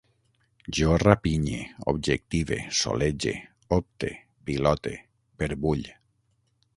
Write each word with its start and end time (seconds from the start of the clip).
Jo 0.77 0.93
rapinye, 1.01 1.59
objective, 1.93 2.57
solege, 2.79 3.35
opte, 3.79 4.13
pilote, 4.49 4.95
perbull 5.41 5.85